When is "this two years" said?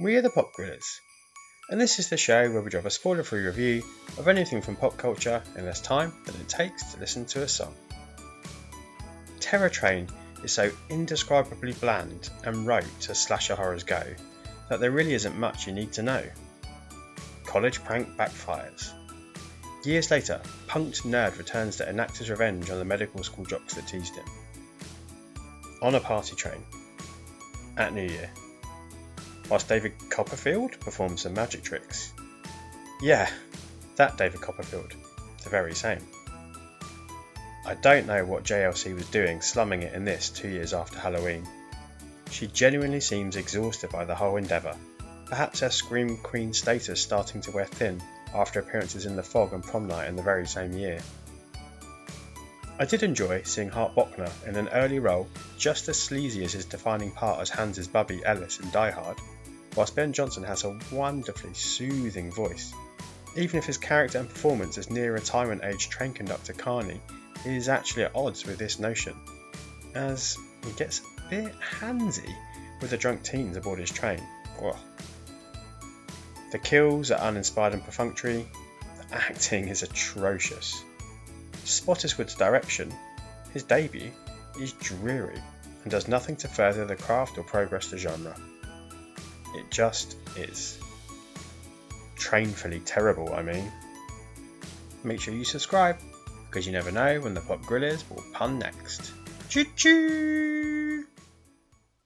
40.04-40.72